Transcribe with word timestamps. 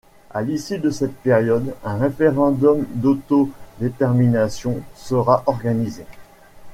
À 0.31 0.41
l'issue 0.41 0.79
de 0.79 0.89
cette 0.89 1.15
période, 1.17 1.75
un 1.83 1.99
référendum 1.99 2.87
d'autodétermination 2.95 4.79
sera 4.95 5.43
organisé. 5.45 6.05